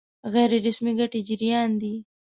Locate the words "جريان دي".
1.27-1.93